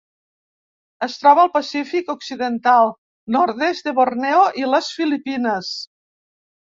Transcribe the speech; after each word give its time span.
Es 1.07 1.17
troba 1.23 1.43
al 1.47 1.51
Pacífic 1.57 2.09
occidental: 2.13 2.91
nord-est 3.37 3.91
de 3.91 3.95
Borneo 4.01 4.43
i 4.63 4.67
les 4.73 4.91
Filipines. 5.01 5.71